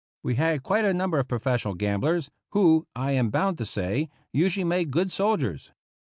We 0.23 0.33
had 0.33 0.63
quite 0.63 0.83
a 0.83 0.95
number 0.95 1.19
of 1.19 1.27
professional 1.27 1.75
gamblers, 1.75 2.31
who, 2.53 2.87
I 2.95 3.11
am 3.11 3.29
bound 3.29 3.59
to 3.59 3.67
say, 3.67 4.09
usually 4.33 4.63
made 4.63 4.89
good 4.89 5.11
soldiers. 5.11 5.73